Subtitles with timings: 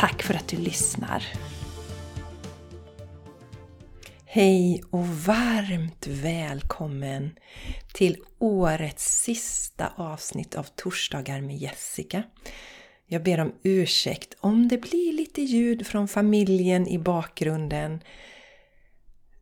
[0.00, 1.24] Tack för att du lyssnar!
[4.24, 7.30] Hej och varmt välkommen
[7.92, 12.22] till årets sista avsnitt av Torsdagar med Jessica.
[13.06, 18.00] Jag ber om ursäkt om det blir lite ljud från familjen i bakgrunden.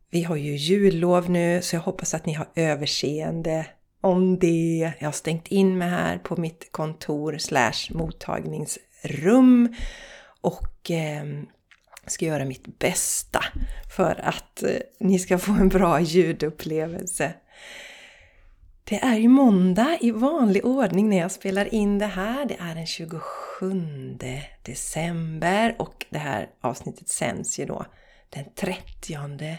[0.09, 3.65] Vi har ju jullov nu så jag hoppas att ni har överseende
[4.01, 4.93] om det.
[4.99, 9.75] Jag har stängt in mig här på mitt kontor slash mottagningsrum
[10.41, 11.23] och eh,
[12.07, 13.43] ska göra mitt bästa
[13.95, 17.33] för att eh, ni ska få en bra ljudupplevelse.
[18.83, 22.45] Det är ju måndag i vanlig ordning när jag spelar in det här.
[22.45, 24.17] Det är den 27
[24.63, 27.85] december och det här avsnittet sänds ju då
[28.29, 29.57] den 30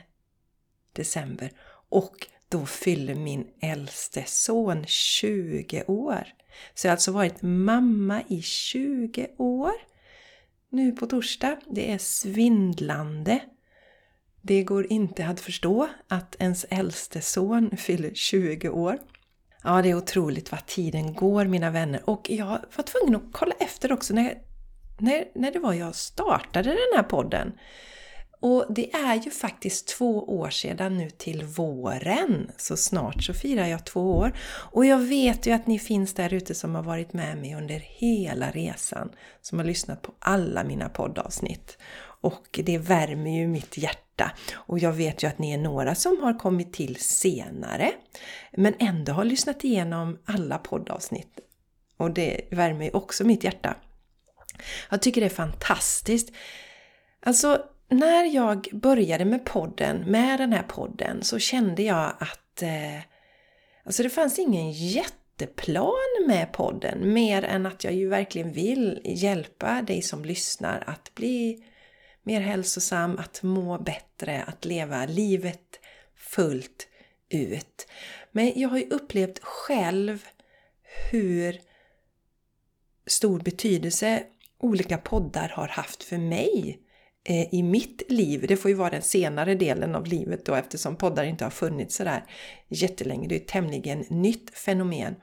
[0.92, 1.50] december.
[1.88, 6.26] Och då fyller min äldste son 20 år.
[6.74, 9.72] Så jag har alltså varit mamma i 20 år
[10.70, 11.56] nu på torsdag.
[11.66, 13.40] Det är svindlande.
[14.40, 18.98] Det går inte att förstå att ens äldste son fyller 20 år.
[19.64, 22.10] Ja, det är otroligt vad tiden går mina vänner.
[22.10, 24.34] Och jag var tvungen att kolla efter också när,
[24.98, 27.52] när, när det var jag startade den här podden.
[28.40, 32.50] Och det är ju faktiskt två år sedan nu till våren.
[32.56, 34.32] Så snart så firar jag två år.
[34.72, 37.78] Och jag vet ju att ni finns där ute som har varit med mig under
[37.78, 39.10] hela resan.
[39.42, 41.78] Som har lyssnat på alla mina poddavsnitt.
[42.22, 44.32] Och det värmer ju mitt hjärta.
[44.52, 47.92] Och jag vet ju att ni är några som har kommit till senare.
[48.56, 51.38] Men ändå har lyssnat igenom alla poddavsnitt.
[51.96, 53.76] Och det värmer ju också mitt hjärta.
[54.90, 56.32] Jag tycker det är fantastiskt.
[57.22, 63.00] Alltså när jag började med podden, med den här podden, så kände jag att eh,
[63.84, 69.82] alltså det fanns ingen jätteplan med podden mer än att jag ju verkligen vill hjälpa
[69.82, 71.64] dig som lyssnar att bli
[72.22, 75.80] mer hälsosam, att må bättre, att leva livet
[76.16, 76.88] fullt
[77.28, 77.86] ut.
[78.32, 80.24] Men jag har ju upplevt själv
[81.10, 81.60] hur
[83.06, 84.22] stor betydelse
[84.58, 86.80] olika poddar har haft för mig
[87.24, 90.96] Eh, i mitt liv, det får ju vara den senare delen av livet då eftersom
[90.96, 92.24] poddar inte har funnits sådär
[92.68, 93.28] jättelänge.
[93.28, 95.14] Det är ett tämligen nytt fenomen.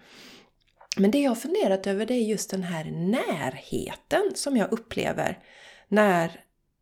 [0.97, 5.39] Men det jag har funderat över det är just den här närheten som jag upplever
[5.87, 6.41] när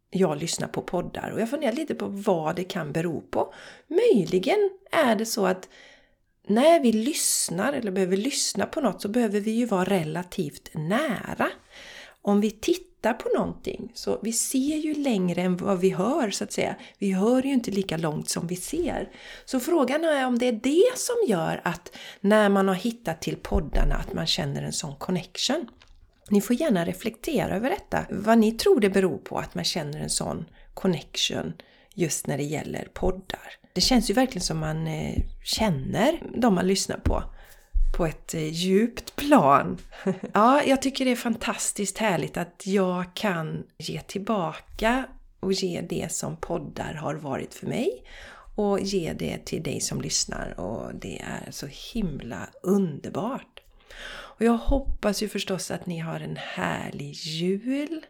[0.10, 1.30] jag lyssnar på poddar.
[1.30, 3.54] Och jag funderar lite på vad det kan bero på.
[3.88, 5.70] Möjligen är det så att
[6.48, 11.50] när vi lyssnar eller behöver lyssna på något så behöver vi ju vara relativt nära.
[12.22, 16.32] Om vi tittar tittar på någonting så vi ser ju längre än vad vi hör
[16.32, 16.76] så att säga.
[16.98, 19.10] Vi hör ju inte lika långt som vi ser.
[19.46, 23.38] Så frågan är om det är det som gör att när man har hittat till
[23.38, 25.68] poddarna att man känner en sån connection.
[26.30, 30.00] Ni får gärna reflektera över detta, vad ni tror det beror på att man känner
[30.00, 31.54] en sån connection
[31.94, 33.52] just när det gäller poddar.
[33.74, 37.24] Det känns ju verkligen som man eh, känner de man lyssnar på
[37.96, 39.78] på ett eh, djupt plan.
[40.34, 45.06] Ja, jag tycker det är fantastiskt härligt att jag kan ge tillbaka
[45.40, 48.04] och ge det som poddar har varit för mig
[48.56, 53.60] och ge det till dig som lyssnar och det är så himla underbart.
[54.08, 58.06] Och jag hoppas ju förstås att ni har en härlig jul,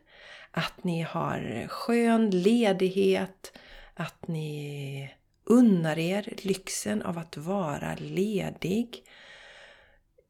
[0.51, 3.57] att ni har skön ledighet,
[3.93, 5.09] att ni
[5.43, 9.03] unnar er lyxen av att vara ledig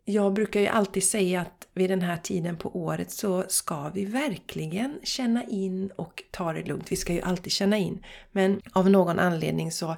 [0.05, 4.05] jag brukar ju alltid säga att vid den här tiden på året så ska vi
[4.05, 6.91] verkligen känna in och ta det lugnt.
[6.91, 8.05] Vi ska ju alltid känna in.
[8.31, 9.95] Men av någon anledning så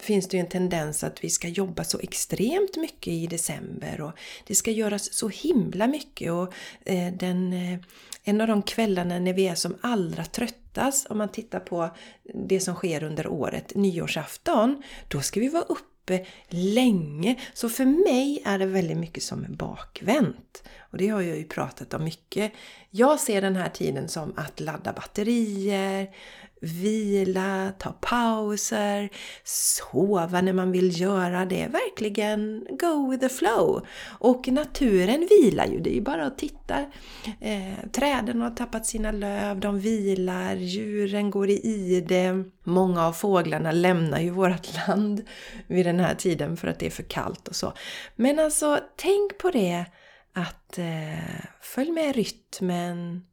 [0.00, 4.12] finns det ju en tendens att vi ska jobba så extremt mycket i december och
[4.46, 6.54] det ska göras så himla mycket och
[6.84, 7.78] eh, den, eh,
[8.24, 11.90] en av de kvällarna när vi är som allra tröttast om man tittar på
[12.34, 17.36] det som sker under året, nyårsafton, då ska vi vara uppe uppe länge.
[17.54, 20.62] Så för mig är det väldigt mycket som bakvänt.
[20.92, 22.52] Och det har jag ju pratat om mycket.
[22.90, 26.08] Jag ser den här tiden som att ladda batterier,
[26.62, 29.08] vila, ta pauser,
[29.44, 31.66] sova när man vill göra det.
[31.66, 33.86] Verkligen go with the flow.
[34.18, 36.78] Och naturen vilar ju, det är ju bara att titta.
[37.40, 42.44] Eh, träden har tappat sina löv, de vilar, djuren går i ide.
[42.64, 45.22] Många av fåglarna lämnar ju vårt land
[45.66, 47.72] vid den här tiden för att det är för kallt och så.
[48.16, 49.84] Men alltså, tänk på det
[50.32, 53.26] att eh, följ med rytmen,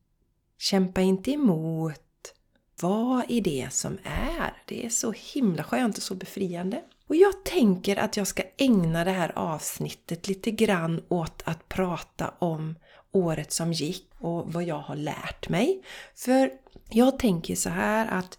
[0.58, 2.34] kämpa inte emot,
[2.82, 4.64] vad i det som är?
[4.66, 6.84] Det är så himla skönt och så befriande.
[7.08, 12.34] Och jag tänker att jag ska ägna det här avsnittet lite grann åt att prata
[12.40, 12.76] om
[13.12, 15.84] året som gick och vad jag har lärt mig.
[16.16, 16.52] För
[16.90, 18.38] jag tänker så här att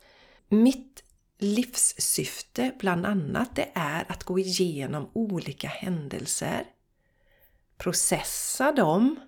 [0.49, 1.03] mitt
[1.39, 6.65] livssyfte bland annat det är att gå igenom olika händelser,
[7.81, 9.21] processa dem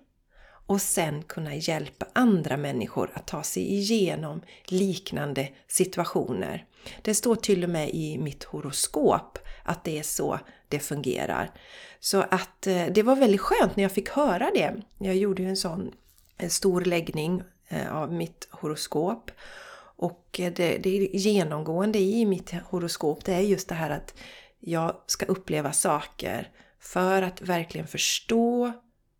[0.65, 6.65] och sen kunna hjälpa andra människor att ta sig igenom liknande situationer.
[7.01, 11.51] Det står till och med i mitt horoskop att det är så det fungerar.
[11.99, 14.75] Så att eh, det var väldigt skönt när jag fick höra det.
[14.97, 15.91] Jag gjorde ju en sån
[16.49, 19.31] stor läggning eh, av mitt horoskop.
[19.95, 24.13] Och eh, det, det genomgående i mitt horoskop det är just det här att
[24.59, 26.49] jag ska uppleva saker
[26.83, 28.73] för att verkligen förstå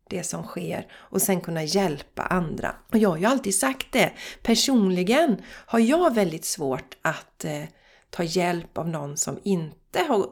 [0.10, 2.75] det som sker och sen kunna hjälpa andra.
[2.92, 4.12] Och jag har ju alltid sagt det.
[4.42, 7.63] Personligen har jag väldigt svårt att eh,
[8.10, 10.25] ta hjälp av någon som inte har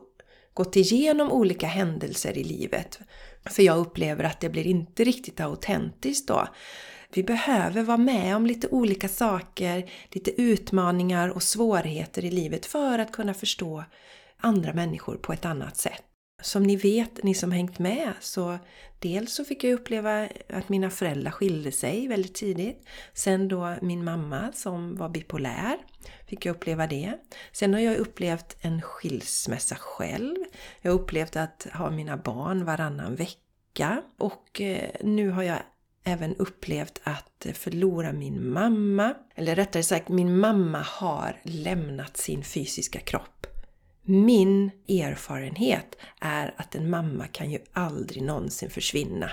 [0.53, 2.99] gått igenom olika händelser i livet.
[3.45, 6.47] För jag upplever att det blir inte riktigt autentiskt då.
[7.13, 12.99] Vi behöver vara med om lite olika saker, lite utmaningar och svårigheter i livet för
[12.99, 13.83] att kunna förstå
[14.37, 16.10] andra människor på ett annat sätt.
[16.41, 18.57] Som ni vet, ni som hängt med, så
[18.99, 22.85] dels så fick jag uppleva att mina föräldrar skilde sig väldigt tidigt.
[23.13, 25.77] Sen då min mamma som var bipolär,
[26.27, 27.13] fick jag uppleva det.
[27.51, 30.35] Sen har jag upplevt en skilsmässa själv.
[30.81, 34.01] Jag har upplevt att ha mina barn varannan vecka.
[34.17, 35.59] Och eh, nu har jag
[36.03, 39.13] även upplevt att förlora min mamma.
[39.35, 43.47] Eller rättare sagt, min mamma har lämnat sin fysiska kropp.
[44.03, 49.29] Min erfarenhet är att en mamma kan ju aldrig någonsin försvinna.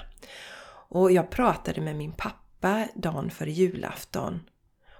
[0.88, 4.40] Och jag pratade med min pappa dagen före julafton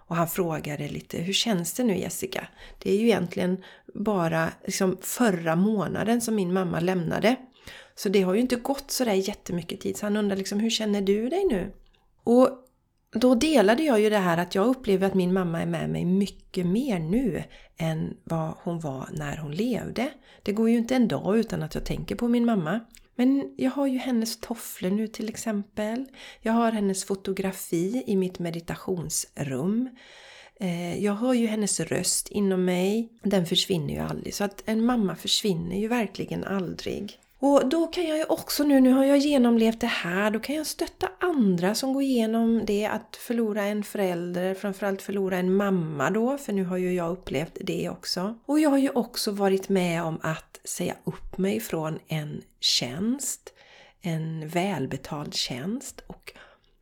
[0.09, 2.49] och han frågade lite, hur känns det nu Jessica?
[2.79, 7.37] Det är ju egentligen bara liksom förra månaden som min mamma lämnade.
[7.95, 9.97] Så det har ju inte gått sådär jättemycket tid.
[9.97, 11.73] Så han undrar liksom, hur känner du dig nu?
[12.25, 12.68] Och
[13.13, 16.05] då delade jag ju det här att jag upplever att min mamma är med mig
[16.05, 17.45] mycket mer nu
[17.77, 20.11] än vad hon var när hon levde.
[20.43, 22.81] Det går ju inte en dag utan att jag tänker på min mamma.
[23.17, 26.05] Men jag har ju hennes tofflor nu till exempel.
[26.41, 29.89] Jag har hennes fotografi i mitt meditationsrum.
[30.61, 33.09] Eh, jag hör ju hennes röst inom mig.
[33.23, 34.35] Den försvinner ju aldrig.
[34.35, 37.19] Så att en mamma försvinner ju verkligen aldrig.
[37.41, 40.57] Och då kan jag ju också nu, nu har jag genomlevt det här, då kan
[40.57, 46.11] jag stötta andra som går igenom det att förlora en förälder, framförallt förlora en mamma
[46.11, 48.39] då, för nu har ju jag upplevt det också.
[48.47, 53.53] Och jag har ju också varit med om att säga upp mig från en tjänst,
[54.01, 56.33] en välbetald tjänst och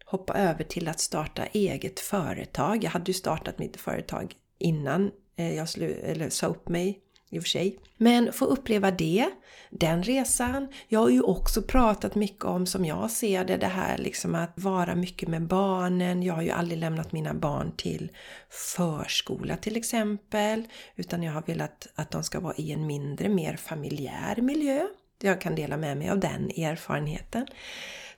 [0.04, 2.84] hoppa över till att starta eget företag.
[2.84, 7.00] Jag hade ju startat mitt företag innan eh, jag jag eller sa upp mig
[7.36, 7.78] i och för sig.
[7.96, 9.30] Men få uppleva det,
[9.70, 10.68] den resan.
[10.88, 14.52] Jag har ju också pratat mycket om, som jag ser det, det här liksom att
[14.54, 16.22] vara mycket med barnen.
[16.22, 18.10] Jag har ju aldrig lämnat mina barn till
[18.50, 20.64] förskola till exempel,
[20.96, 24.86] utan jag har velat att de ska vara i en mindre, mer familjär miljö.
[25.20, 27.46] Jag kan dela med mig av den erfarenheten.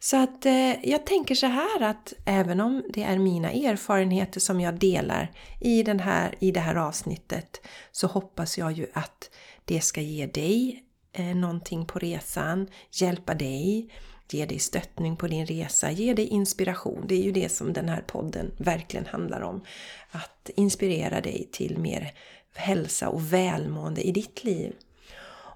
[0.00, 4.60] Så att eh, jag tänker så här att även om det är mina erfarenheter som
[4.60, 7.60] jag delar i, den här, i det här avsnittet
[7.92, 9.30] så hoppas jag ju att
[9.64, 13.88] det ska ge dig eh, någonting på resan, hjälpa dig,
[14.30, 17.04] ge dig stöttning på din resa, ge dig inspiration.
[17.08, 19.64] Det är ju det som den här podden verkligen handlar om.
[20.10, 22.12] Att inspirera dig till mer
[22.54, 24.72] hälsa och välmående i ditt liv.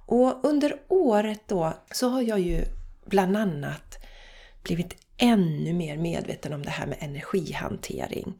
[0.06, 2.64] Och under året då så har jag ju
[3.04, 3.98] bland annat
[4.62, 8.34] blivit ännu mer medveten om det här med energihantering.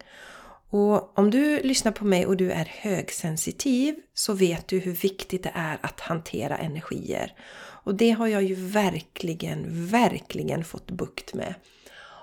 [0.71, 5.43] Och om du lyssnar på mig och du är högsensitiv så vet du hur viktigt
[5.43, 7.35] det är att hantera energier.
[7.85, 11.55] Och det har jag ju verkligen, verkligen fått bukt med.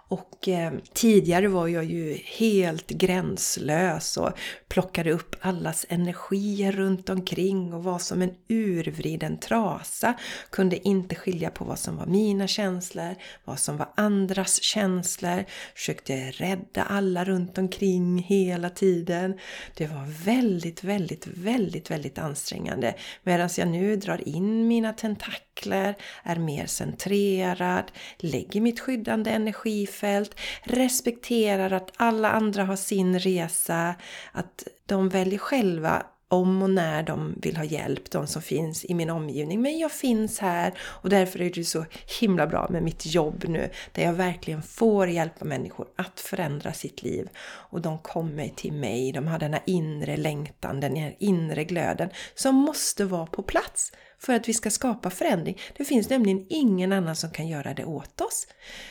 [0.09, 4.31] Och eh, tidigare var jag ju helt gränslös och
[4.67, 10.13] plockade upp allas energier runt omkring och var som en urvriden trasa.
[10.49, 15.45] Kunde inte skilja på vad som var mina känslor, vad som var andras känslor.
[15.75, 19.39] Försökte rädda alla runt omkring hela tiden.
[19.75, 22.95] Det var väldigt, väldigt, väldigt, väldigt ansträngande.
[23.23, 30.35] Medan jag nu drar in mina tentakler, är mer centrerad, lägger mitt skyddande energi energifält,
[30.63, 33.95] respekterar att alla andra har sin resa,
[34.31, 38.93] att de väljer själva om och när de vill ha hjälp, de som finns i
[38.93, 39.61] min omgivning.
[39.61, 41.85] Men jag finns här och därför är det så
[42.19, 47.03] himla bra med mitt jobb nu, där jag verkligen får hjälpa människor att förändra sitt
[47.03, 47.29] liv.
[47.71, 52.09] Och de kommer till mig, de har den här inre längtan, den här inre glöden
[52.35, 55.57] som måste vara på plats för att vi ska skapa förändring.
[55.77, 58.47] Det finns nämligen ingen annan som kan göra det åt oss.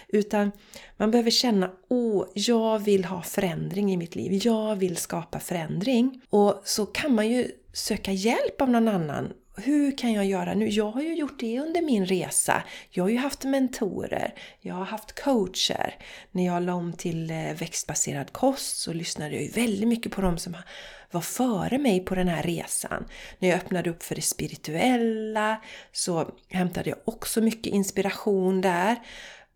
[0.08, 0.52] Utan
[0.96, 4.40] man behöver känna, åh, jag vill ha förändring i mitt liv.
[4.44, 6.22] Jag vill skapa förändring.
[6.30, 9.32] Och så kan man ju söka hjälp av någon annan
[9.64, 10.68] hur kan jag göra nu?
[10.68, 12.62] Jag har ju gjort det under min resa.
[12.90, 15.94] Jag har ju haft mentorer, jag har haft coacher.
[16.30, 20.20] När jag la om till eh, växtbaserad kost så lyssnade jag ju väldigt mycket på
[20.20, 20.56] dem som
[21.10, 23.04] var före mig på den här resan.
[23.38, 25.62] När jag öppnade upp för det spirituella
[25.92, 28.96] så hämtade jag också mycket inspiration där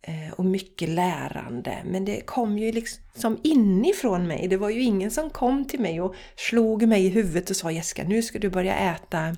[0.02, 1.76] eh, och mycket lärande.
[1.84, 4.48] Men det kom ju liksom inifrån mig.
[4.48, 7.70] Det var ju ingen som kom till mig och slog mig i huvudet och sa
[7.70, 9.36] Jessica, nu ska du börja äta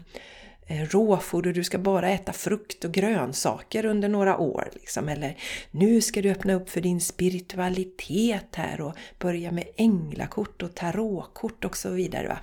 [0.67, 4.69] Eh, råfoder, du ska bara äta frukt och grönsaker under några år.
[4.73, 5.09] Liksom.
[5.09, 5.37] Eller
[5.71, 11.65] nu ska du öppna upp för din spiritualitet här och börja med änglakort och tarotkort
[11.65, 12.29] och så vidare.
[12.29, 12.39] Va?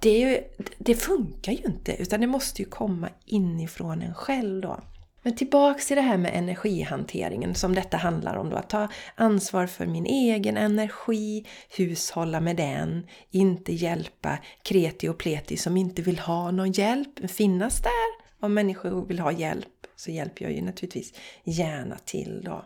[0.00, 0.44] Det,
[0.78, 4.80] det funkar ju inte, utan det måste ju komma inifrån en själv då.
[5.26, 8.56] Men tillbaks till det här med energihanteringen som detta handlar om då.
[8.56, 15.56] Att ta ansvar för min egen energi, hushålla med den, inte hjälpa kreti och pleti
[15.56, 18.40] som inte vill ha någon hjälp, finnas där.
[18.40, 21.14] Om människor vill ha hjälp så hjälper jag ju naturligtvis
[21.44, 22.64] gärna till då.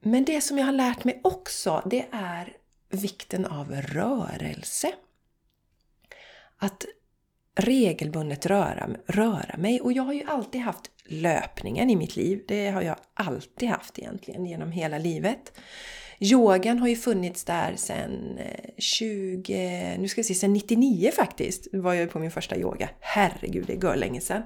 [0.00, 2.56] Men det som jag har lärt mig också, det är
[2.90, 4.92] vikten av rörelse.
[6.58, 6.84] Att
[7.54, 9.80] regelbundet röra, röra mig.
[9.80, 12.44] Och jag har ju alltid haft löpningen i mitt liv.
[12.48, 15.52] Det har jag alltid haft egentligen genom hela livet.
[16.20, 18.38] Yogan har ju funnits där sedan
[18.78, 22.88] 20, eh, nu ska vi se, sedan 99 faktiskt var jag på min första yoga.
[23.00, 24.42] Herregud, det går länge sedan.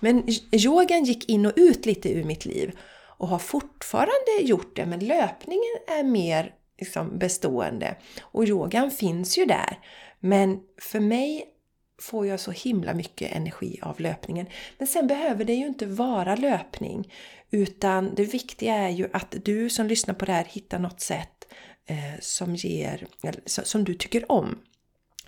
[0.00, 2.72] Men yogan gick in och ut lite ur mitt liv
[3.18, 7.96] och har fortfarande gjort det, men löpningen är mer liksom bestående.
[8.22, 9.78] Och yogan finns ju där.
[10.20, 11.53] Men för mig
[12.00, 14.46] får jag så himla mycket energi av löpningen.
[14.78, 17.12] Men sen behöver det ju inte vara löpning.
[17.50, 21.52] Utan det viktiga är ju att du som lyssnar på det här hittar något sätt
[21.86, 23.06] eh, som, ger,
[23.46, 24.58] som du tycker om.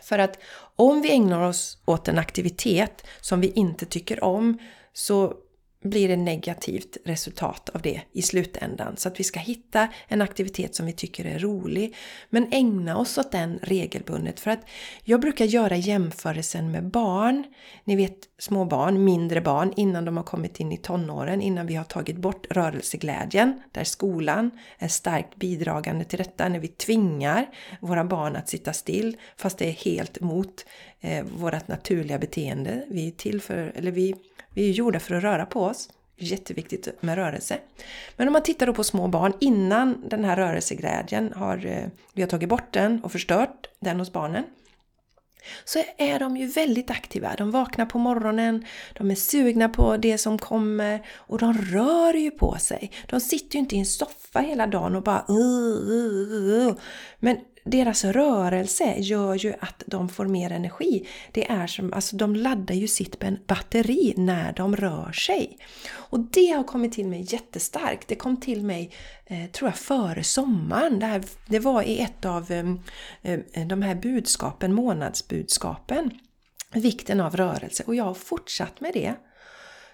[0.02, 0.38] För att
[0.76, 4.58] om vi ägnar oss åt en aktivitet som vi inte tycker om
[4.92, 5.34] så
[5.86, 8.96] blir det negativt resultat av det i slutändan.
[8.96, 11.94] Så att vi ska hitta en aktivitet som vi tycker är rolig,
[12.30, 14.40] men ägna oss åt den regelbundet.
[14.40, 14.60] För att
[15.04, 17.44] jag brukar göra jämförelsen med barn,
[17.84, 21.74] ni vet små barn, mindre barn, innan de har kommit in i tonåren, innan vi
[21.74, 27.46] har tagit bort rörelseglädjen, där skolan är starkt bidragande till detta, när vi tvingar
[27.80, 30.66] våra barn att sitta still, fast det är helt emot
[31.00, 32.84] eh, vårt naturliga beteende.
[32.90, 34.14] Vi är till för, eller vi
[34.56, 35.88] vi är gjorda för att röra på oss.
[36.16, 37.58] Jätteviktigt med rörelse.
[38.16, 42.22] Men om man tittar då på små barn innan den här rörelseglädjen har, eh, vi
[42.22, 44.44] har tagit bort den och förstört den hos barnen.
[45.64, 47.34] Så är de ju väldigt aktiva.
[47.38, 48.66] De vaknar på morgonen,
[48.98, 52.90] de är sugna på det som kommer och de rör ju på sig.
[53.08, 56.74] De sitter ju inte i en soffa hela dagen och bara uh, uh, uh.
[57.18, 61.08] Men deras rörelse gör ju att de får mer energi.
[61.32, 65.58] Det är som, alltså de laddar ju sitt batteri när de rör sig.
[65.90, 68.08] Och det har kommit till mig jättestarkt.
[68.08, 68.90] Det kom till mig,
[69.26, 70.98] eh, tror jag, före sommaren.
[70.98, 72.74] Det, här, det var i ett av eh,
[73.22, 76.10] eh de här budskapen, månadsbudskapen.
[76.72, 77.82] Vikten av rörelse.
[77.86, 79.14] Och jag har fortsatt med det.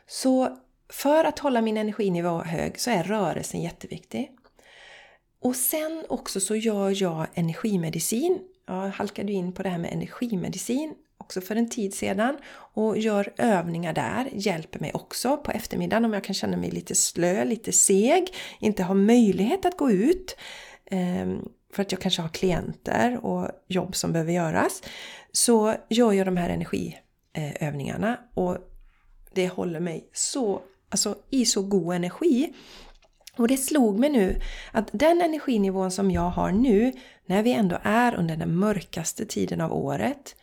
[0.07, 4.31] Så för att hålla min energinivå hög så är rörelsen jätteviktig.
[5.43, 8.39] Och sen också så gör jag energimedicin.
[8.67, 12.39] Jag halkade in på det här med energimedicin också för en tid sedan
[12.75, 16.95] och gör övningar där, hjälper mig också på eftermiddagen om jag kan känna mig lite
[16.95, 20.37] slö, lite seg, inte har möjlighet att gå ut
[20.91, 24.83] ehm, för att jag kanske har klienter och jobb som behöver göras.
[25.33, 28.59] Så gör jag de här energiövningarna och
[29.35, 32.53] det håller mig så, alltså i så god energi
[33.37, 34.41] och det slog mig nu
[34.73, 36.93] att den energinivån som jag har nu,
[37.27, 40.37] när vi ändå är under den mörkaste tiden av året,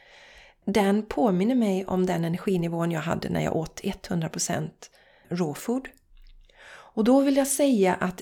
[0.65, 4.69] den påminner mig om den energinivån jag hade när jag åt 100%
[5.29, 5.87] råfod.
[6.69, 8.21] Och då vill jag säga att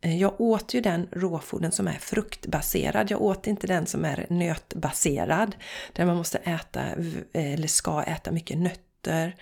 [0.00, 3.10] jag åt ju den råfoden som är fruktbaserad.
[3.10, 5.56] Jag åt inte den som är nötbaserad.
[5.92, 6.82] Där man måste äta,
[7.32, 9.36] eller ska äta mycket nötter,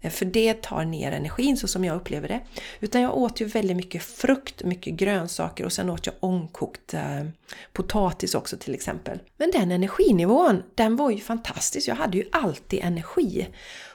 [0.00, 2.40] Eh, för det tar ner energin så som jag upplever det.
[2.80, 7.24] Utan jag åt ju väldigt mycket frukt, mycket grönsaker och sen åt jag ångkokt eh,
[7.72, 9.18] potatis också till exempel.
[9.36, 11.88] Men den energinivån, den var ju fantastisk.
[11.88, 13.48] Jag hade ju alltid energi.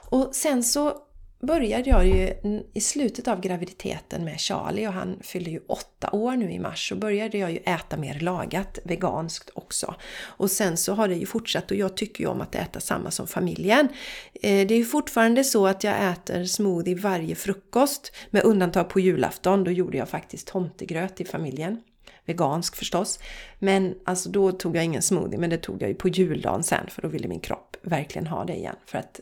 [0.10, 0.98] Och sen så
[1.41, 2.33] började jag ju
[2.74, 6.89] i slutet av graviditeten med Charlie och han fyllde ju åtta år nu i mars
[6.89, 9.95] så började jag ju äta mer lagat, veganskt också.
[10.21, 13.12] Och sen så har det ju fortsatt och jag tycker ju om att äta samma
[13.12, 13.88] som familjen.
[14.33, 19.00] Eh, det är ju fortfarande så att jag äter smoothie varje frukost med undantag på
[19.00, 21.77] julafton, då gjorde jag faktiskt tomtegröt till familjen
[22.25, 23.20] vegansk förstås.
[23.60, 26.88] Men alltså då tog jag ingen smoothie, men det tog jag ju på juldagen sen
[26.88, 28.75] för då ville min kropp verkligen ha det igen.
[28.86, 29.20] För att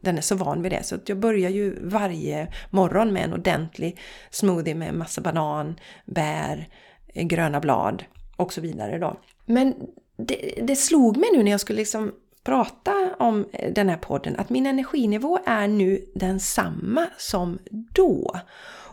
[0.00, 0.82] den är så van vid det.
[0.82, 3.98] Så jag börjar ju varje morgon med en ordentlig
[4.30, 6.68] smoothie med massa banan, bär,
[7.14, 8.04] eh, gröna blad
[8.36, 9.20] och så vidare då.
[9.46, 9.74] Men
[10.16, 12.12] det, det slog mig nu när jag skulle liksom
[12.44, 17.58] prata om eh, den här podden att min energinivå är nu densamma som
[17.92, 18.40] då.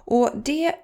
[0.06, 0.76] Och det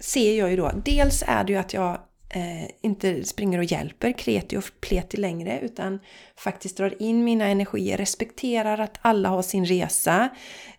[0.00, 0.70] ser jag ju då.
[0.84, 1.98] Dels är det ju att jag
[2.30, 6.00] eh, inte springer och hjälper kreti och pleti längre utan
[6.36, 10.28] faktiskt drar in mina energier, respekterar att alla har sin resa,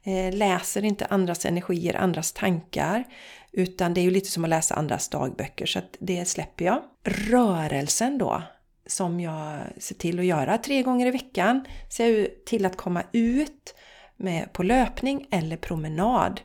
[0.03, 3.03] eh, läser inte andras energier, andras tankar
[3.51, 6.84] utan det är ju lite som att läsa andras dagböcker så att det släpper jag.
[7.03, 8.43] Rörelsen då
[8.86, 13.03] som jag ser till att göra tre gånger i veckan ser jag till att komma
[13.12, 13.75] ut
[14.17, 16.41] med på löpning eller promenad.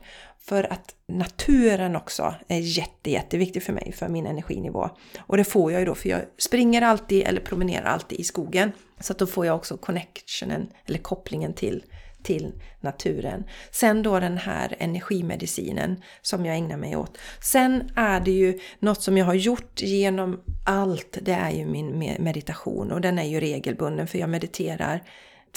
[0.47, 4.89] För att naturen också är jätte, jätteviktig för mig, för min energinivå.
[5.19, 8.71] Och det får jag ju då, för jag springer alltid eller promenerar alltid i skogen.
[8.99, 11.83] Så att då får jag också connectionen, eller kopplingen till,
[12.23, 12.51] till
[12.81, 13.43] naturen.
[13.71, 17.17] Sen då den här energimedicinen som jag ägnar mig åt.
[17.41, 21.99] Sen är det ju något som jag har gjort genom allt, det är ju min
[22.19, 25.03] meditation och den är ju regelbunden för jag mediterar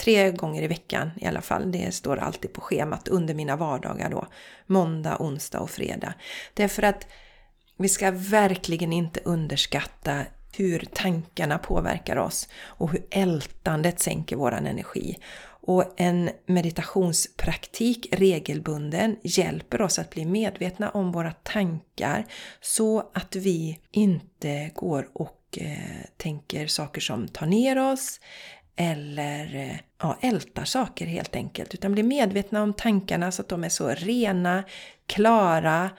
[0.01, 1.71] Tre gånger i veckan i alla fall.
[1.71, 4.27] Det står alltid på schemat under mina vardagar då.
[4.65, 6.13] Måndag, onsdag och fredag.
[6.53, 7.07] Därför att
[7.77, 10.25] vi ska verkligen inte underskatta
[10.57, 15.17] hur tankarna påverkar oss och hur ältandet sänker våran energi.
[15.63, 22.25] Och en meditationspraktik regelbunden hjälper oss att bli medvetna om våra tankar
[22.61, 28.19] så att vi inte går och eh, tänker saker som tar ner oss
[28.81, 31.73] eller eh, ja, ältar saker helt enkelt.
[31.73, 34.63] Utan bli medvetna om tankarna så att de är så rena,
[35.05, 35.89] klara,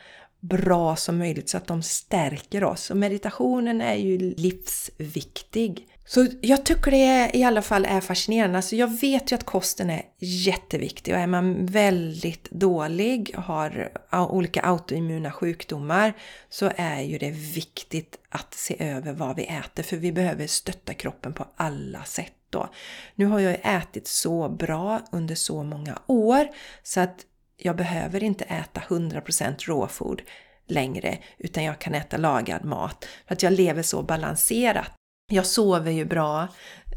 [0.40, 2.90] bra som möjligt så att de stärker oss.
[2.90, 5.88] Och meditationen är ju livsviktig.
[6.04, 8.58] Så jag tycker det i alla fall är fascinerande.
[8.58, 13.92] Alltså jag vet ju att kosten är jätteviktig och är man väldigt dålig och har
[14.12, 16.12] olika autoimmuna sjukdomar
[16.50, 20.94] så är ju det viktigt att se över vad vi äter för vi behöver stötta
[20.94, 22.68] kroppen på alla sätt då.
[23.14, 26.48] Nu har jag ätit så bra under så många år
[26.82, 30.22] så att jag behöver inte äta 100% råfod
[30.66, 34.90] längre utan jag kan äta lagad mat för att jag lever så balanserat.
[35.30, 36.48] Jag sover ju bra,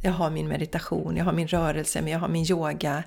[0.03, 3.03] jag har min meditation, jag har min rörelse, men jag har min yoga.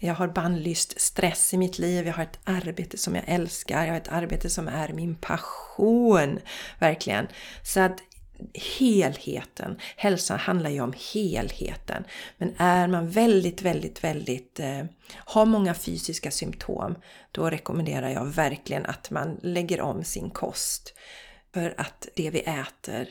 [0.00, 3.92] Jag har bannlyst stress i mitt liv, jag har ett arbete som jag älskar, jag
[3.92, 6.38] har ett arbete som är min passion.
[6.78, 7.26] Verkligen.
[7.62, 7.98] Så att
[8.54, 9.78] helheten.
[9.96, 12.04] Hälsa handlar ju om helheten.
[12.38, 16.94] Men är man väldigt, väldigt, väldigt, eh, har många fysiska symptom,
[17.32, 20.94] då rekommenderar jag verkligen att man lägger om sin kost.
[21.54, 23.08] För att det vi äter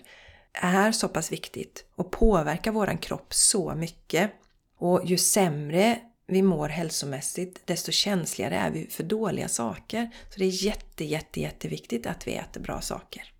[0.53, 4.31] är så pass viktigt och påverkar våran kropp så mycket.
[4.79, 10.09] Och ju sämre vi mår hälsomässigt, desto känsligare är vi för dåliga saker.
[10.29, 13.33] Så det är jätte, jätte, jätteviktigt att vi äter bra saker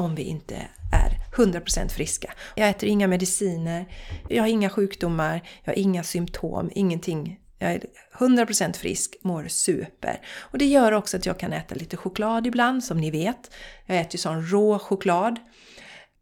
[0.00, 0.54] om vi inte
[0.92, 2.32] är 100% friska.
[2.54, 3.86] Jag äter inga mediciner,
[4.28, 7.40] jag har inga sjukdomar, jag har inga symptom, ingenting.
[7.58, 7.82] Jag är
[8.18, 10.20] 100% frisk, mår super.
[10.38, 13.50] Och det gör också att jag kan äta lite choklad ibland, som ni vet.
[13.86, 15.38] Jag äter ju sån rå choklad.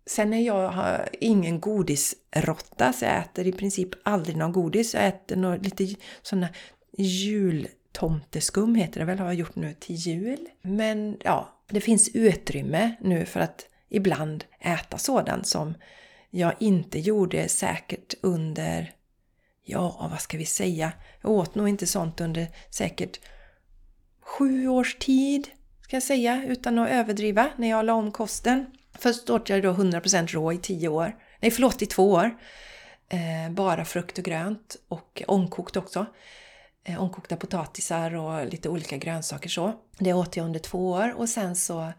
[0.07, 4.95] Sen är jag har ingen godisrotta, så jag äter i princip aldrig någon godis.
[4.95, 5.87] Jag äter några, lite
[6.23, 6.49] såna
[6.99, 10.49] jultomteskum heter det väl, har jag gjort nu till jul.
[10.63, 15.75] Men ja, det finns utrymme nu för att ibland äta sådant som
[16.31, 18.93] jag inte gjorde säkert under,
[19.65, 23.21] ja vad ska vi säga, jag åt nog inte sånt under säkert
[24.21, 25.49] sju års tid
[25.89, 28.67] ska jag säga, utan att överdriva, när jag la om kosten.
[28.99, 31.17] Först åt jag då 100% rå i 10 år.
[31.41, 32.39] Nej, förlåt, i två år.
[33.09, 36.07] Eh, bara frukt och grönt och ångkokt också.
[36.89, 39.73] Eh, ångkokta potatisar och lite olika grönsaker så.
[39.99, 41.93] Det åt jag under två år och sen så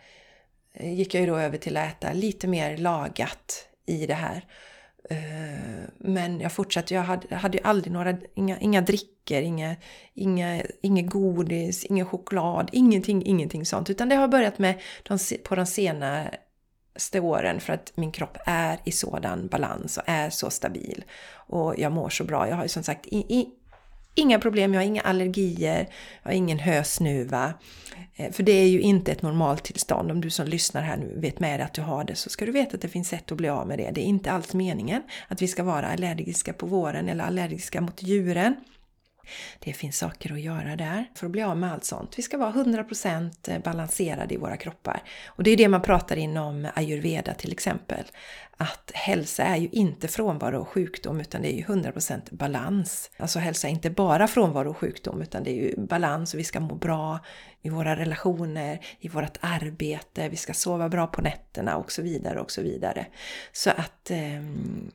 [0.74, 4.46] eh, gick jag ju då över till att äta lite mer lagat i det här.
[5.10, 9.76] Eh, men jag fortsatte, jag hade, hade ju aldrig några, inga, inga drickor, inga,
[10.14, 13.90] inga, inget godis, ingen choklad, ingenting, ingenting sånt.
[13.90, 18.80] Utan det har börjat med de, på de senaste åren för att min kropp är
[18.84, 21.04] i sådan balans och är så stabil.
[21.32, 22.50] Och jag mår så bra.
[22.50, 23.56] Jag har ju som sagt i, i,
[24.16, 25.90] inga problem, jag har inga allergier,
[26.24, 27.54] jag har ingen hösnuva.
[28.16, 30.12] Eh, för det är ju inte ett normaltillstånd.
[30.12, 32.46] Om du som lyssnar här nu vet med dig att du har det så ska
[32.46, 33.92] du veta att det finns sätt att bli av med det.
[33.92, 38.04] Det är inte alls meningen att vi ska vara allergiska på våren eller allergiska mot
[38.04, 38.56] djuren.
[39.60, 42.14] Det finns saker att göra där för att bli av med allt sånt.
[42.18, 45.04] Vi ska vara 100% eh, balanserade i våra kroppar.
[45.28, 48.06] Och det är det man pratar inom ayurveda till exempel.
[48.62, 53.12] Att hälsa är ju inte frånvaro och sjukdom utan det är ju 100% balans.
[53.18, 56.44] Alltså hälsa är inte bara frånvaro och sjukdom utan det är ju balans och vi
[56.44, 57.20] ska må bra
[57.62, 62.40] i våra relationer, i vårt arbete, vi ska sova bra på nätterna och så vidare
[62.40, 63.06] och så vidare.
[63.52, 64.44] Så att eh,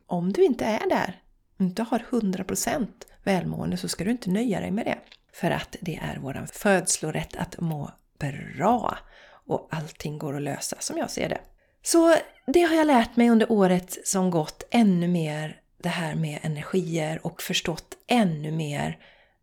[0.06, 1.20] om du inte är där,
[1.58, 2.86] inte har 100%
[3.22, 4.98] välmående så ska du inte nöja dig med det.
[5.32, 8.98] För att det är våran födslorätt att må bra
[9.46, 11.40] och allting går att lösa som jag ser det.
[11.82, 16.38] Så det har jag lärt mig under året som gått ännu mer det här med
[16.42, 18.98] energier och förstått ännu mer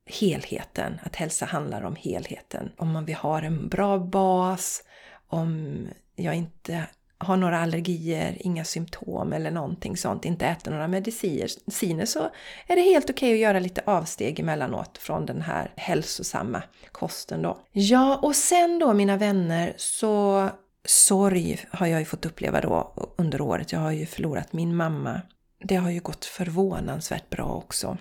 [0.05, 0.99] helheten.
[1.03, 2.71] Att hälsa handlar om helheten.
[2.77, 4.83] Om vi har en bra bas,
[5.27, 5.77] om
[6.15, 6.85] jag inte
[7.21, 12.29] har några allergier, inga symptom eller någonting sånt, inte äter några mediciner så
[12.67, 17.41] är det helt okej okay att göra lite avsteg emellanåt från den här hälsosamma kosten
[17.41, 17.57] då.
[17.71, 20.49] Ja, och sen då mina vänner så
[20.85, 23.71] sorg har jag ju fått uppleva då under året.
[23.71, 25.21] Jag har ju förlorat min mamma.
[25.63, 27.97] Det har ju gått förvånansvärt bra också.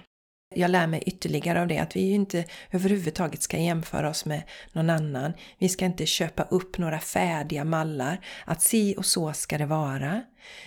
[0.54, 4.42] Jag lär mig ytterligare av det att vi ju inte överhuvudtaget ska jämföra oss med
[4.72, 5.32] någon annan.
[5.58, 8.26] Vi ska inte köpa upp några färdiga mallar.
[8.44, 10.22] Att si och så ska det vara.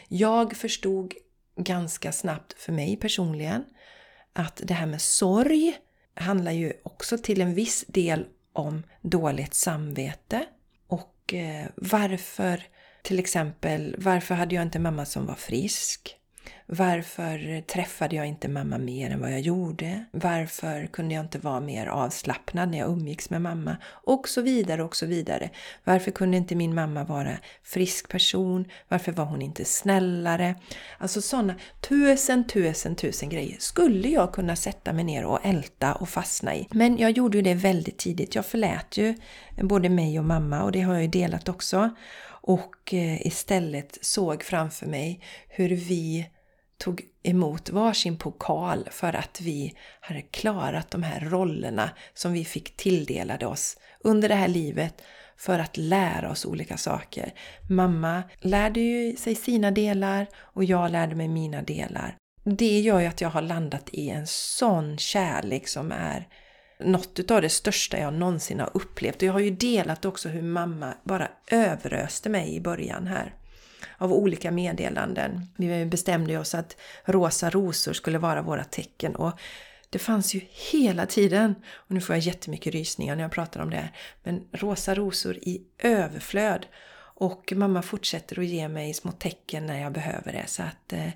[0.08, 1.14] Jag förstod
[1.56, 3.64] ganska snabbt för mig personligen
[4.34, 5.78] att det här med sorg
[6.16, 10.46] handlar ju också till en viss del om dåligt samvete.
[10.88, 12.64] Och eh, varför,
[13.02, 16.18] till exempel, varför hade jag inte mamma som var frisk?
[16.66, 20.06] Varför träffade jag inte mamma mer än vad jag gjorde?
[20.12, 23.78] Varför kunde jag inte vara mer avslappnad när jag umgicks med mamma?
[23.86, 25.50] Och så vidare och så vidare.
[25.84, 28.66] Varför kunde inte min mamma vara frisk person?
[28.88, 30.56] Varför var hon inte snällare?
[30.98, 36.10] Alltså sådana tusen, tusen, tusen grejer skulle jag kunna sätta mig ner och älta och
[36.10, 36.68] fastna i.
[36.72, 38.36] Men jag gjorde ju det väldigt tidigt.
[38.36, 39.16] Jag förlät ju
[39.62, 41.90] både mig och mamma och det har jag ju delat också.
[42.46, 46.30] Och eh, istället såg framför mig hur vi
[46.78, 52.78] tog emot varsin pokal för att vi hade klarat de här rollerna som vi fick
[52.78, 55.02] tilldelade oss under det här livet
[55.38, 57.34] för att lära oss olika saker.
[57.70, 62.18] Mamma lärde ju sig sina delar och jag lärde mig mina delar.
[62.44, 66.28] Det gör ju att jag har landat i en sån kärlek som är
[66.80, 69.16] något av det största jag någonsin har upplevt.
[69.16, 73.34] Och jag har ju delat också hur mamma bara överöste mig i början här
[73.98, 75.48] av olika meddelanden.
[75.56, 79.40] Vi bestämde oss att rosa rosor skulle vara våra tecken och
[79.94, 83.70] det fanns ju hela tiden, och nu får jag jättemycket rysningar när jag pratar om
[83.70, 83.92] det här,
[84.24, 86.66] men rosa rosor i överflöd.
[87.16, 90.48] Och mamma fortsätter att ge mig små tecken när jag behöver det.
[90.48, 91.10] Så att eh,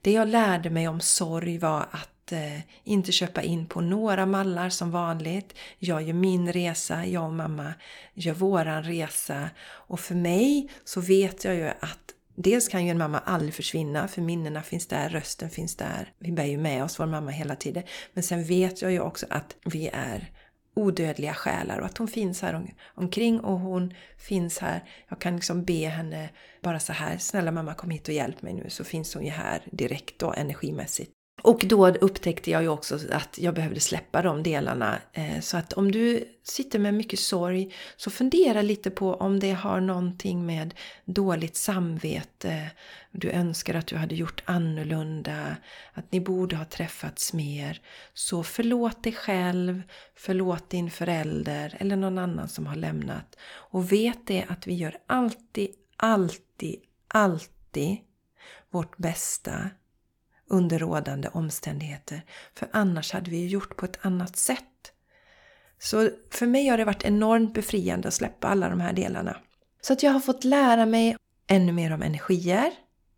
[0.00, 4.68] det jag lärde mig om sorg var att eh, inte köpa in på några mallar
[4.68, 5.54] som vanligt.
[5.78, 7.74] Jag gör min resa, jag och mamma
[8.14, 9.50] gör våran resa.
[9.62, 14.08] Och för mig så vet jag ju att Dels kan ju en mamma aldrig försvinna
[14.08, 16.12] för minnena finns där, rösten finns där.
[16.18, 17.82] Vi bär ju med oss vår mamma hela tiden.
[18.12, 20.30] Men sen vet jag ju också att vi är
[20.76, 24.84] odödliga själar och att hon finns här om, omkring och hon finns här.
[25.08, 26.28] Jag kan liksom be henne
[26.62, 29.30] bara så här, snälla mamma kom hit och hjälp mig nu så finns hon ju
[29.30, 31.10] här direkt då energimässigt.
[31.44, 34.98] Och då upptäckte jag ju också att jag behövde släppa de delarna.
[35.12, 39.52] Eh, så att om du sitter med mycket sorg så fundera lite på om det
[39.52, 42.70] har någonting med dåligt samvete.
[43.10, 45.56] Du önskar att du hade gjort annorlunda,
[45.92, 47.80] att ni borde ha träffats mer.
[48.14, 49.82] Så förlåt dig själv,
[50.16, 53.36] förlåt din förälder eller någon annan som har lämnat.
[53.46, 57.96] Och vet det att vi gör alltid, alltid, alltid
[58.70, 59.70] vårt bästa
[60.54, 62.22] under rådande omständigheter.
[62.54, 64.92] För annars hade vi gjort på ett annat sätt.
[65.78, 69.36] Så för mig har det varit enormt befriande att släppa alla de här delarna.
[69.80, 72.72] Så att jag har fått lära mig ännu mer om energier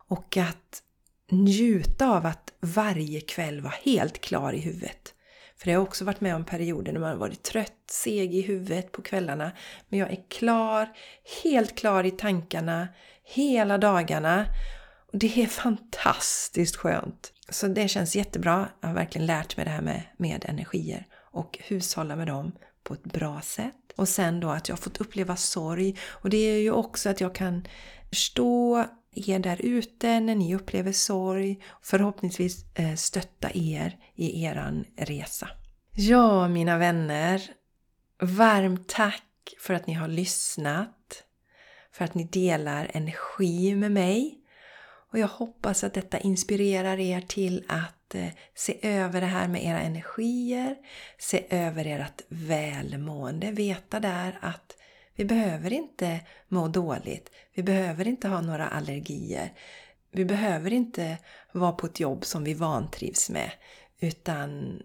[0.07, 0.81] och att
[1.31, 5.13] njuta av att varje kväll vara helt klar i huvudet.
[5.57, 8.41] För jag har också varit med om perioder när man har varit trött, seg i
[8.41, 9.51] huvudet på kvällarna.
[9.89, 10.89] Men jag är klar,
[11.43, 12.87] helt klar i tankarna,
[13.23, 14.45] hela dagarna.
[15.11, 17.33] Och det är fantastiskt skönt.
[17.49, 18.69] Så det känns jättebra.
[18.81, 22.51] Jag har verkligen lärt mig det här med, med energier och hushålla med dem
[22.83, 23.73] på ett bra sätt.
[23.95, 25.97] Och sen då att jag har fått uppleva sorg.
[26.09, 27.67] Och det är ju också att jag kan
[28.09, 31.63] förstå er där ute när ni upplever sorg.
[31.81, 35.49] Förhoppningsvis eh, stötta er i eran resa.
[35.91, 37.41] Ja, mina vänner.
[38.21, 39.23] Varmt tack
[39.59, 41.23] för att ni har lyssnat.
[41.91, 44.37] För att ni delar energi med mig.
[45.17, 49.65] Och jag hoppas att detta inspirerar er till att eh, se över det här med
[49.65, 50.75] era energier,
[51.17, 54.77] se över ert välmående, veta där att
[55.15, 59.53] vi behöver inte må dåligt, vi behöver inte ha några allergier,
[60.11, 61.17] vi behöver inte
[61.51, 63.51] vara på ett jobb som vi vantrivs med,
[63.99, 64.81] utan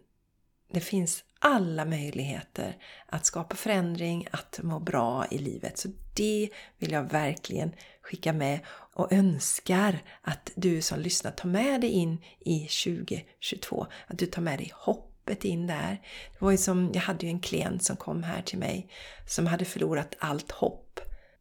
[0.71, 5.79] det finns alla möjligheter att skapa förändring, att må bra i livet.
[5.79, 8.61] Så det vill jag verkligen skicka med
[8.95, 13.87] och önskar att du som lyssnar tar med dig in i 2022.
[14.07, 16.01] Att du tar med dig hoppet in där.
[16.33, 18.89] Det var ju som, jag hade ju en klient som kom här till mig
[19.27, 21.01] som hade förlorat allt hopp.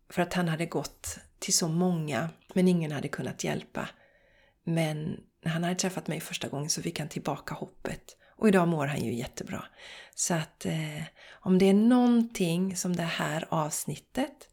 [0.10, 3.90] För att han hade gått till så många men ingen hade kunnat hjälpa.
[4.64, 8.18] Men när han hade träffat mig första gången så fick han tillbaka hoppet.
[8.36, 9.66] Och idag mår han ju jättebra.
[10.16, 14.48] Så att eh, om det är någonting som det här avsnittet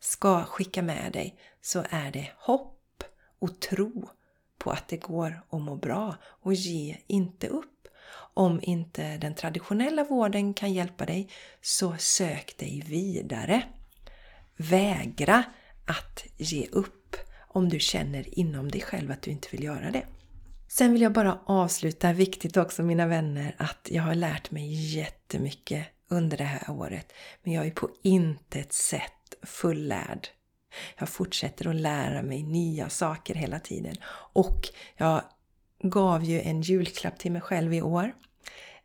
[0.00, 3.04] ska skicka med dig så är det hopp
[3.38, 4.08] och tro
[4.58, 7.88] på att det går att må bra och ge inte upp.
[8.34, 11.28] Om inte den traditionella vården kan hjälpa dig
[11.60, 13.62] så sök dig vidare.
[14.56, 15.44] Vägra
[15.86, 17.16] att ge upp
[17.48, 20.06] om du känner inom dig själv att du inte vill göra det.
[20.68, 25.86] Sen vill jag bara avsluta, viktigt också mina vänner, att jag har lärt mig jättemycket
[26.08, 27.12] under det här året.
[27.42, 30.28] Men jag är på intet sätt fullärd.
[30.98, 33.96] Jag fortsätter att lära mig nya saker hela tiden.
[34.32, 35.22] Och jag
[35.82, 38.12] gav ju en julklapp till mig själv i år.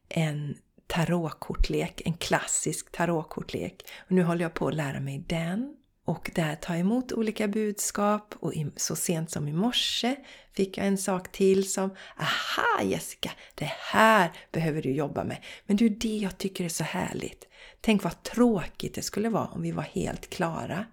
[0.10, 3.84] En tarotkortlek, en klassisk tarotkortlek.
[3.98, 8.36] Och nu håller jag på att lära mig den och där ta emot olika budskap
[8.40, 10.16] och så sent som i morse
[10.54, 15.38] fick jag en sak till som Aha Jessica, det här behöver du jobba med.
[15.66, 17.48] Men det är det jag tycker är så härligt.
[17.86, 20.86] Tänk vad tråkigt det skulle vara om vi var helt klara.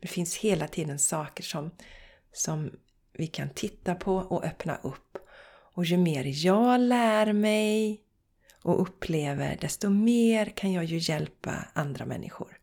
[0.00, 1.70] Det finns hela tiden saker som,
[2.32, 2.70] som
[3.12, 5.18] vi kan titta på och öppna upp.
[5.74, 8.00] Och ju mer jag lär mig
[8.62, 12.58] och upplever, desto mer kan jag ju hjälpa andra människor.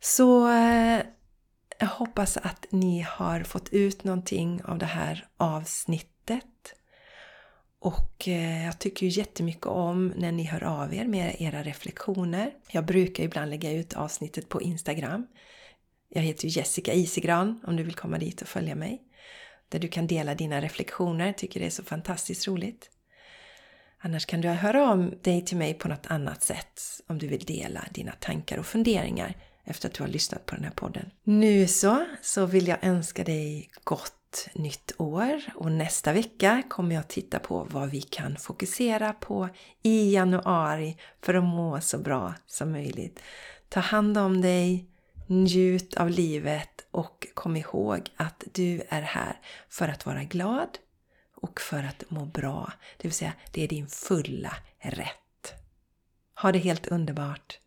[0.00, 1.02] Så eh,
[1.78, 6.74] jag hoppas att ni har fått ut någonting av det här avsnittet.
[7.80, 12.50] Och eh, jag tycker ju jättemycket om när ni hör av er med era reflektioner.
[12.70, 15.26] Jag brukar ibland lägga ut avsnittet på Instagram.
[16.08, 19.02] Jag heter ju Jessica Isigran om du vill komma dit och följa mig.
[19.68, 22.90] Där du kan dela dina reflektioner, tycker det är så fantastiskt roligt.
[23.98, 27.44] Annars kan du höra om dig till mig på något annat sätt om du vill
[27.44, 31.10] dela dina tankar och funderingar efter att du har lyssnat på den här podden.
[31.22, 34.19] Nu så, så vill jag önska dig gott
[34.54, 39.48] nytt år och nästa vecka kommer jag titta på vad vi kan fokusera på
[39.82, 43.20] i januari för att må så bra som möjligt.
[43.68, 44.90] Ta hand om dig,
[45.26, 50.68] njut av livet och kom ihåg att du är här för att vara glad
[51.36, 52.72] och för att må bra.
[52.96, 55.54] Det vill säga, det är din fulla rätt.
[56.42, 57.58] Ha det helt underbart!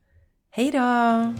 [0.49, 1.33] Hejdå!